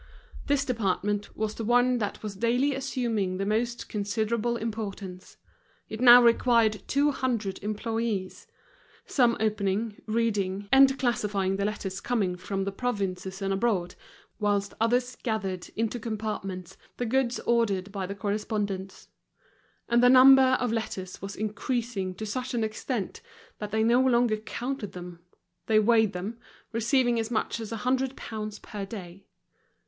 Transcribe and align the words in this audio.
This 0.47 0.65
department 0.65 1.37
was 1.37 1.53
the 1.53 1.63
one 1.63 1.99
that 1.99 2.23
was 2.23 2.33
daily 2.35 2.73
assuming 2.73 3.37
the 3.37 3.45
most 3.45 3.87
considerable 3.87 4.57
importance; 4.57 5.37
it 5.89 6.01
now 6.01 6.23
required 6.23 6.81
two 6.87 7.11
hundred 7.11 7.59
employees—some 7.63 9.37
opening, 9.39 10.01
reading, 10.07 10.67
and 10.71 10.97
classifying 10.97 11.57
the 11.57 11.65
letters 11.65 12.01
coming 12.01 12.35
from 12.35 12.63
the 12.63 12.71
provinces 12.71 13.43
and 13.43 13.53
abroad, 13.53 13.93
whilst 14.39 14.73
others 14.81 15.15
gathered 15.21 15.69
into 15.75 15.99
compartments 15.99 16.77
the 16.97 17.05
goods 17.05 17.39
ordered 17.41 17.91
by 17.91 18.07
the 18.07 18.15
correspondents. 18.15 19.07
And 19.87 20.01
the 20.01 20.09
number 20.09 20.57
of 20.59 20.71
letters 20.71 21.21
was 21.21 21.35
increasing 21.35 22.15
to 22.15 22.25
such 22.25 22.55
an 22.55 22.63
extent 22.63 23.21
that 23.59 23.69
they 23.69 23.83
no 23.83 24.01
longer 24.01 24.37
counted 24.37 24.93
them; 24.93 25.19
they 25.67 25.77
weighed 25.77 26.13
them, 26.13 26.39
receiving 26.71 27.19
as 27.19 27.29
much 27.29 27.59
as 27.59 27.71
a 27.71 27.77
hundred 27.85 28.15
pounds 28.17 28.57
per 28.57 28.83
day. 28.83 29.27